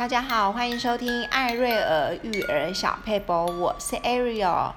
[0.00, 4.72] 大家好，欢迎收听艾瑞尔育儿小佩博，我是 Ariel。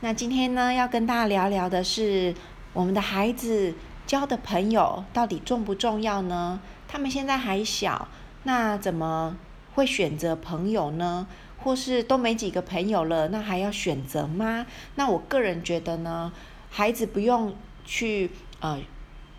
[0.00, 2.34] 那今天呢，要跟大家聊聊的是
[2.74, 3.72] 我们的孩子
[4.06, 6.60] 交的朋友到底重不重要呢？
[6.86, 8.08] 他们现在还小，
[8.42, 9.38] 那怎么
[9.74, 11.26] 会选择朋友呢？
[11.64, 14.66] 或是都没几个朋友了，那还要选择吗？
[14.96, 16.30] 那我个人觉得呢，
[16.68, 17.56] 孩子不用
[17.86, 18.78] 去呃，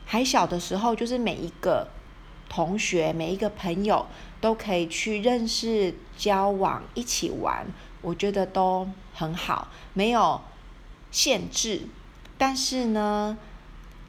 [0.06, 1.88] 还小的时候，就是每一个。
[2.52, 4.08] 同学，每一个朋友
[4.42, 7.68] 都可以去认识、交往、一起玩，
[8.02, 10.42] 我觉得都很好，没有
[11.12, 11.82] 限制。
[12.38, 13.38] 但是呢，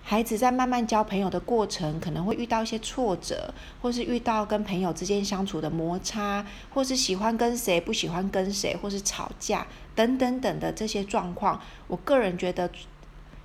[0.05, 11.61] 孩子在慢慢交朋友的过程，可能会遇到一些挫折，或是遇到跟朋友之间相处的摩擦，或是喜欢跟谁、不喜欢跟谁，或是吵架等等等的这些状况。
[11.89, 12.71] 我个人觉得，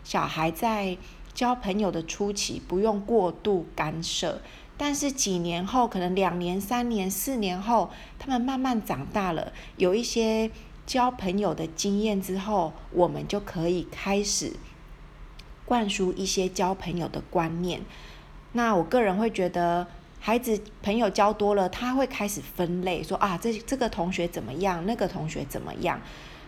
[0.04, 0.96] 小孩在
[1.34, 4.40] 交朋友的初期不用过度干涉。
[4.78, 10.52] 但是几年后，可能两年、三年、四年后，他们慢慢长大了，有一些
[10.86, 14.52] 交朋友的经验之后，我们就可以开始
[15.66, 17.82] 灌输一些交朋友的观念。
[18.52, 19.88] 那我个人会觉得，
[20.20, 26.02] 孩子朋友交多了，他会开始分类，说啊，这这个同学怎么样，那个同学怎么样。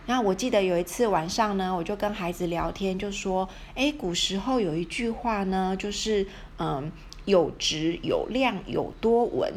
[0.04, 6.26] 然后我记得有一次晚上呢，我就跟孩子聊天，就说，诶，古时候有一句话呢，就是
[6.58, 6.92] 嗯。
[7.28, 9.52] 有质有量有多闻，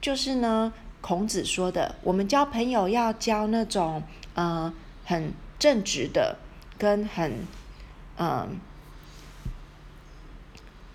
[0.00, 4.72] 就是呢，孔子说的，我们交朋友要交那种，呃，
[5.04, 6.36] 很正直的，
[6.78, 7.44] 跟很，
[8.18, 8.60] 嗯、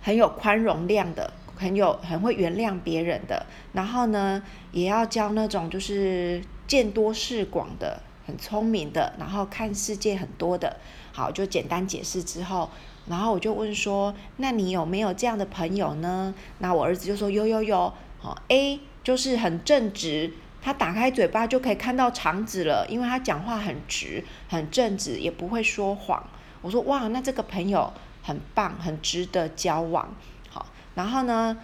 [0.02, 10.78] 很有宽容量的，很有很会原谅别人的，然后呢，也要交那种就是见多识广的，很聪明的，然后看世界很多的。
[11.12, 12.70] 好，就简单解释之后。
[13.08, 26.24] 然后我就问说：“那你有没有这样的朋友呢？”那我儿子就说：“有有有。”好，A 就是很正直，他打开嘴巴就可以看到肠子了，因为他讲话很直、很正直，也不会说谎。
[26.62, 27.92] 我说：“哇，那这个朋友
[28.22, 30.14] 很棒，很值得交往。”
[30.52, 31.58] 好，然后呢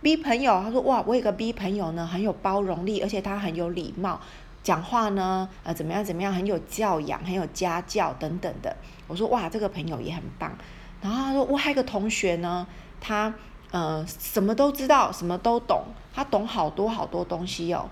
[0.00, 4.18] ，B 朋友他说：“哇，我有个 B 朋友呢，很有包容力，而且他很有礼貌。”
[4.62, 8.76] 讲话呢，呃，怎么样怎么样，很有教养，很有家教等等的。
[9.08, 10.56] 我说哇，这个朋友也很棒。
[11.00, 12.66] 然后他说，我还有个同学呢，
[13.00, 13.34] 他
[13.72, 17.90] 呃什么都知道，什么都懂，他懂好多好多东西哦。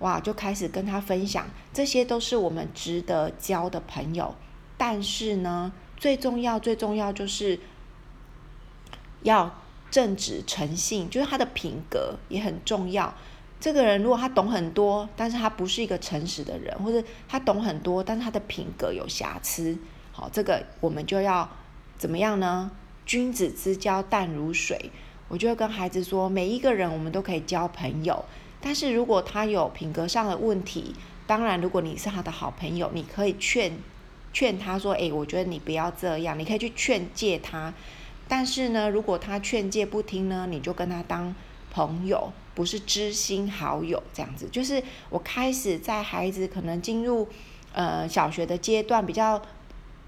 [0.00, 4.34] 哇，就开始跟他分享，这些都是我们值得交的朋友。
[4.76, 7.60] 但是呢，最重要最重要就是
[9.22, 9.54] 要
[9.90, 13.14] 正直诚信，就是他的品格也很重要。
[13.62, 19.78] 这个人如果他懂很多，但是他不是一个诚实的人，或者他懂很多，但是他的品格有瑕疵，
[20.10, 21.48] 好，这个我们就要
[21.96, 22.72] 怎么样呢？
[23.06, 24.90] 君子之交淡如水。
[25.28, 28.24] 我就会跟孩子说，每一个人我们都可以交朋友，
[28.60, 30.96] 但是如果他有品格上的问题，
[31.28, 33.78] 当然如果你是他的好朋友，你可以劝
[34.32, 37.72] 劝他说，诶，我觉得你不要这样，你可以去劝诫他。
[38.26, 41.32] 但是呢，如果他劝诫不听呢，你就跟他当
[41.72, 42.30] 朋友。
[42.54, 47.26] 不是知心好友这样子，就是我开始在孩子可能进入
[47.72, 49.40] 呃小学的阶段，比较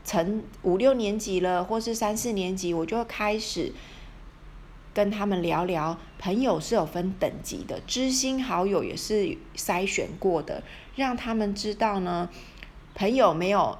[0.04, 3.72] 成五六年级了，或是三四年级，我就开始
[4.92, 10.62] 跟他们聊聊，朋友是有分等级的，知心好友也是筛选过的，
[10.96, 12.28] 让他们知道呢，
[12.94, 13.78] 朋友没有，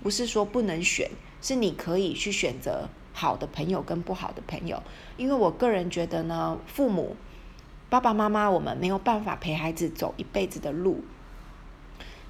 [0.00, 1.10] 不是说不能选，
[1.42, 2.88] 是你可以去选择。
[3.18, 4.80] 好的朋友跟不好的朋友，
[5.16, 7.16] 因为我个人觉得呢，父母、
[7.90, 11.02] 爸爸妈妈，我们没有办法陪孩子走一辈子的路。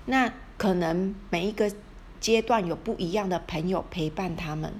[0.07, 1.71] 那可能每一个
[2.19, 4.73] 阶段有不一样的朋友陪伴他们，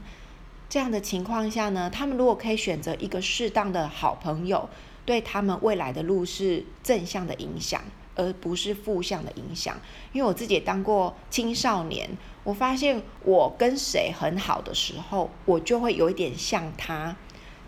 [0.71, 4.71] 这样的情况下呢，他们如果可以选择一个适当的好朋友，
[5.05, 7.83] 对他们未来的路是正向的影响。
[8.19, 9.81] 而不是负向的影响，
[10.13, 12.11] 因为我自己也当过青少年，
[12.43, 17.17] 我发现我跟谁很好的时候，我就会有一点像他，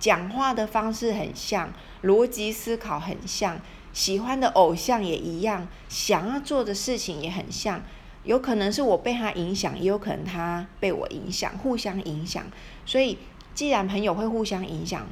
[0.01, 3.61] 讲话的方式很像，逻辑思考很像，
[3.93, 7.81] 喜欢的偶像也一样，想要做的事情也很像，
[8.25, 12.45] 有可能是我被他影响，也有可能他被我影响，互相影响。
[12.85, 13.17] 所以，
[13.55, 15.07] 既然朋友会互相影响，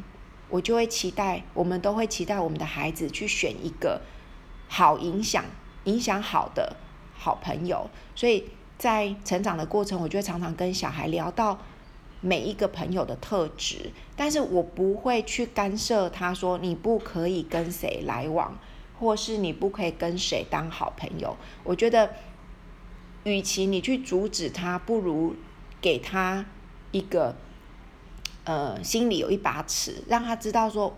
[0.49, 4.01] 我就会期待，我们都会期待我们的孩子去选一个。
[4.69, 5.45] 好影响，
[5.85, 6.77] 影响好的
[7.15, 8.45] 好朋友，所以
[8.77, 11.59] 在成长的过程，我就会常常跟小孩聊到
[12.21, 18.59] 每一个朋友的特质，但是我不会去干涉他说你不可以跟谁来往，
[19.01, 21.37] 或是你不可以跟谁当好朋友。
[21.65, 22.11] 我觉得，
[23.25, 25.35] 与其你去阻止他，不如
[25.81, 26.45] 给他
[26.93, 27.35] 一个
[28.45, 30.95] 呃心里有一把尺，让他知道说。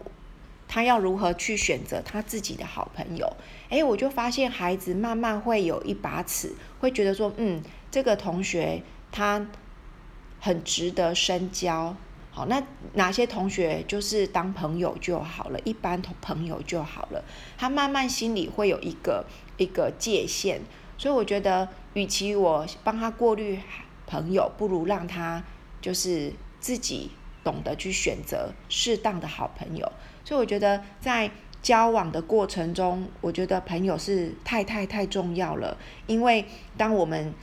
[0.73, 3.37] 他要如何去选择他自己的好朋友？
[3.71, 8.81] 诶，我就发现孩子慢慢会有一把尺，会觉得说，嗯，这个同学
[9.11, 9.45] 他
[10.39, 11.97] 很值得深交。
[12.31, 12.63] 好，那
[12.95, 17.25] 哪些同学就是当朋友就好了，一般同朋友就好了。
[17.59, 19.27] 他慢慢心里会有一个
[19.57, 20.61] 一个界限，
[20.97, 23.59] 所以我觉得，与其我帮他过滤
[24.07, 25.43] 朋友，不如让他
[25.81, 27.11] 就是自己
[27.45, 29.93] 懂得去选择适当的好朋友。
[30.25, 31.31] 所以我觉得在
[31.63, 35.77] 交往的过程中，我觉得朋友是太太太重要了，
[36.07, 36.45] 因为
[36.77, 37.35] 当我们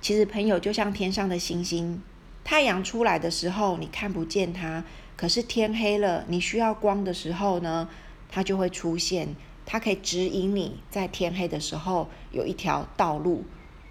[0.00, 2.02] 其实朋友就像天上的星星。
[2.44, 4.82] 太阳出来的时候，你看不见它；
[5.18, 7.86] 可是天黑了，你需要光的时候呢，
[8.30, 9.36] 它就会出现。
[9.66, 13.44] 它可以指引你在天黑的时候有一条道路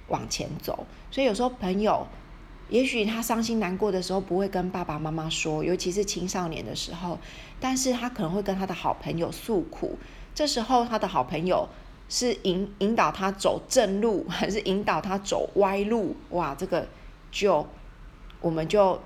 [0.07, 0.88] 往前走。
[1.12, 2.07] 所以有时候朋友，
[2.69, 7.17] 也许他伤心难过的时候不会跟爸爸妈妈说，尤其是青少年的时候，
[7.59, 9.97] 但是他可能会跟他的好朋友诉苦。
[10.33, 11.67] 这时候他的好朋友
[12.09, 16.15] 是引引导他走正路，还是引导他走歪路？
[16.29, 16.87] 哇，这个
[17.31, 17.67] 就。
[18.39, 19.01] 我们就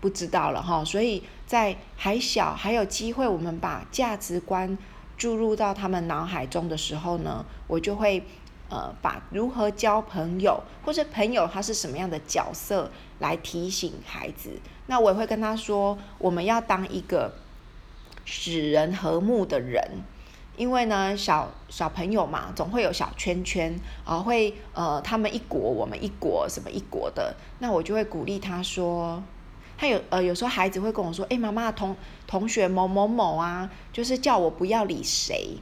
[0.00, 4.78] 不知道了哈，所以在还小还有机会，我们把价值观
[5.18, 8.24] 注入到他们脑海中的时候呢，我就会
[8.72, 14.58] 呃把如何交朋友，或者朋友他是什么样的角色来提醒孩子。
[14.86, 17.34] 那我也会跟他说，我们要当一个
[18.24, 19.82] 使人和睦的人。
[20.54, 23.74] 因为呢，小小朋友嘛，总会有小圈圈，
[24.04, 29.22] 啊，会呃，他们一国，我们一国，什么一国的，那我就会鼓励他说，
[29.78, 31.96] 他有呃，有时候孩子会跟我说，哎，妈妈同
[32.26, 35.56] 同学某某某啊，就是叫我不要理谁，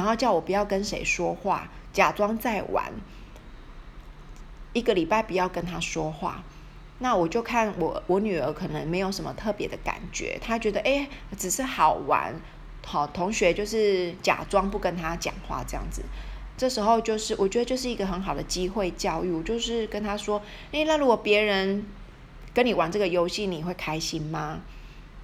[0.00, 2.90] 然后叫我不要跟谁说话，假装在玩，
[4.72, 6.42] 一个礼拜不要跟他说话，
[7.00, 11.06] 那我就看我我女儿可能没有什么特别的感觉，她觉得哎，
[11.36, 12.34] 只是好玩。
[12.82, 16.00] 好，同学就是假装不跟他讲话这样子，
[16.56, 19.30] 这时候就是我觉得就是一个很好的机会教育。
[19.30, 20.40] 我就是跟他说，
[20.72, 21.84] 诶，那如果别人
[22.54, 24.62] 跟你玩这个游戏，你会开心吗？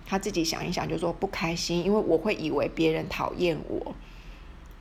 [0.04, 3.94] 他自己想一想，就说不开心，因为我会以为别人讨厌我。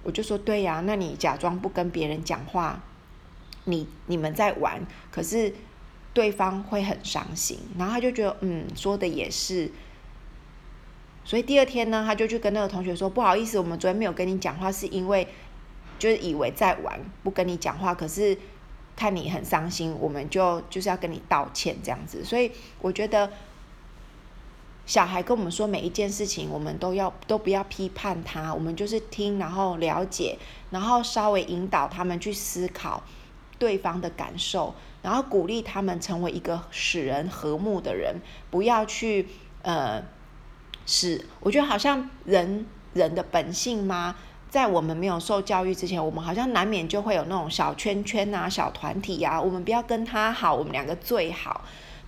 [0.06, 2.82] 我就说对呀，那你假装不跟别人讲话，
[3.66, 4.82] 你你们在玩，
[5.12, 5.54] 可是
[6.14, 7.60] 对方会很伤心。
[7.78, 9.70] 然后他就觉得，嗯，说的也是。
[11.24, 15.28] 所以第二天呢，他就去跟那个同学说：“不好意思，我们昨天没有跟你讲话，是因为
[15.98, 17.96] 就是以为在玩，不跟你讲话。
[17.96, 18.38] 可是
[18.96, 22.24] 看你很伤心，我们就就是要跟你道歉这样子。
[22.24, 23.32] 所以我觉得
[24.86, 30.38] 小孩跟我们说每一件事情，我们都要都不要批判他，我们就是听，然后了解，
[30.70, 33.04] 然后稍微引导他们去思考
[33.58, 38.16] 对方的感受，然后鼓励他们成为一个使人和睦的人，
[38.50, 39.28] 不要去
[39.62, 40.04] 呃。”
[40.88, 44.16] 是，我觉得好像人人的本性嘛，
[44.52, 51.62] 在我们没有受教育之前，我们好像难免就会有那种小圈圈啊、小团体啊，我们不要跟他好，我们两个最好。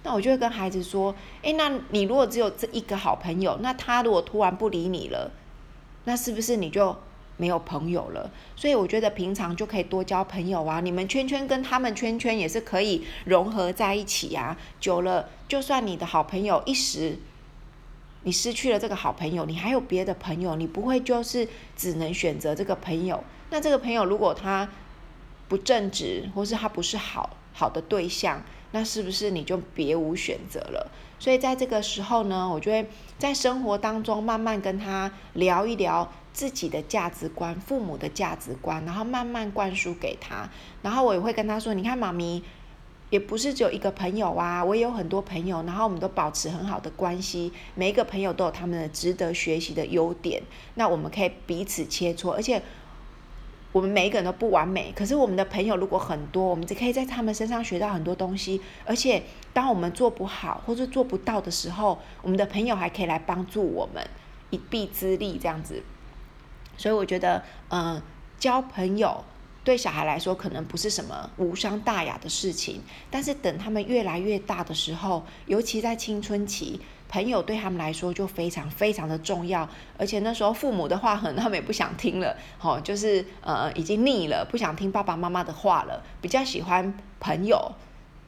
[0.07, 5.30] 那我就会跟孩子说，诶，那你如果只有这一个好朋友，那他如果突然不理你了，
[6.06, 6.95] 那是不是你就
[7.36, 8.31] 没有朋友了？
[8.56, 14.57] 所以我觉得平常就可以多交朋友啊，你们圈圈跟他们圈圈也是可以融合在一起啊。
[14.80, 17.19] 久了，就算你的好朋友一时。
[18.24, 21.45] 你失去了这个好朋友，你还有别的朋友，你不会就是
[21.76, 23.21] 只能选择这个朋友。
[23.49, 24.69] 那这个朋友如果他
[25.49, 30.92] 不正直，或是他不是好好的对象，那是不是你就别无选择了？
[31.19, 40.50] 所以在这个时候呢，我就会在生活当中慢慢跟他聊一聊自己的价值观、父母的价值观，然后慢慢灌输给他。
[40.81, 42.44] 然后我也会跟他说：“你看，妈咪。”
[43.09, 47.54] 也不是只有一个朋友啊，我也有很多朋友，然后我们都保持很好的关系。
[47.74, 50.44] 每一个朋友都有他们的值得学习的优点，
[50.76, 52.31] 那我们可以彼此切磋。
[52.31, 52.62] 而且
[53.77, 58.59] 我们每一个人都不完美，可是我们的朋友如果很多，我们就可以在他们身上学到很多东西。
[58.85, 59.21] 而且
[59.53, 64.03] 当我们做不好或者做不到的时候，我们的朋友还可以来帮助我们，
[64.49, 65.83] 一臂之力这样子。
[66.75, 68.01] 所以我觉得，嗯，
[68.39, 69.23] 交朋友。
[69.68, 72.80] 对小孩来说，可能不是什么无伤大雅的事情，
[73.12, 79.68] 但是等他们越来越大的时候，尤其在青春期，朋友对他们来说就非常非常的重要。
[79.97, 87.74] 而且那时候父母的话，可能他们也不想听了，哦，就是呃已经腻了，不想听爸爸妈妈的话了，比较喜欢朋友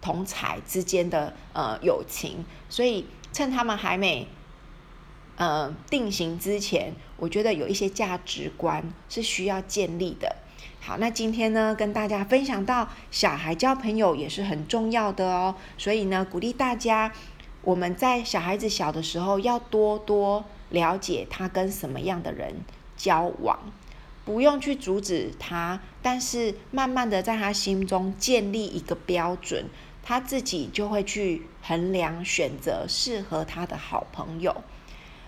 [0.02, 2.44] 同侪之间的呃友情。
[2.68, 4.28] 所以趁他们还没
[5.38, 10.36] 呃定型之前，我觉得有一些价值观是需要建立的。
[10.90, 15.54] 好，那今天呢，跟大家分享到小孩交朋友也是很重要的哦。
[15.78, 17.12] 所以呢，鼓励大家，
[17.62, 22.56] 我们在小孩子小的时候要多多了解他跟什么样的人
[22.98, 23.60] 交往，
[24.26, 29.66] 不用去阻止他，但是慢慢的在他心中建立一个标准，
[30.02, 34.64] 他自己就会去衡量选择适合他的好朋友。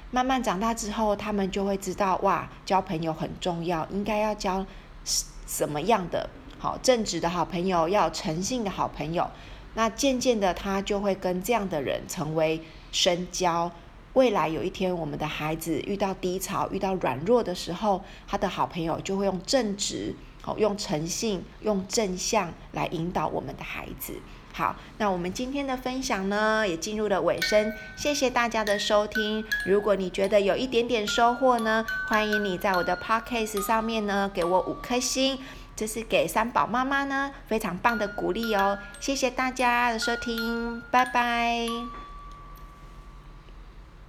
[0.10, 4.66] 慢慢长大之后，他们就会知道，哇，交朋友很重要，应该要交
[5.04, 6.30] 什么样的
[6.60, 9.30] 好正直的好朋友，要诚信的好朋友。
[9.74, 13.72] 那渐渐的，他就会跟这样的人成为深交。
[14.14, 24.16] 未来有一天，我们的孩子遇到低潮、遇到软弱的时候，他的好朋友就会用正直、好用诚信、用正向来引导我们的孩子。
[24.54, 27.72] 好，那我们今天的分享呢，也进入了尾声。
[27.96, 29.46] 谢谢大家的收听。
[29.66, 35.40] 如果你觉得有一点点收获呢，欢迎你在我的 Podcast 上面呢，给我五颗星，
[35.74, 38.78] 这是给三宝妈妈呢非常棒的鼓励哦。
[39.00, 42.11] 谢谢大家的收听，拜拜。